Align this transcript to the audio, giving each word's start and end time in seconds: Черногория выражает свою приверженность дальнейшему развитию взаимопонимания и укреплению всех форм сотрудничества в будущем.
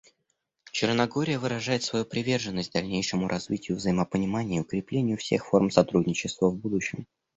Черногория 0.71 1.37
выражает 1.37 1.83
свою 1.83 2.05
приверженность 2.05 2.73
дальнейшему 2.73 3.27
развитию 3.27 3.77
взаимопонимания 3.77 4.57
и 4.57 4.61
укреплению 4.61 5.17
всех 5.17 5.45
форм 5.45 5.69
сотрудничества 5.69 6.49
в 6.49 6.55
будущем. 6.57 7.05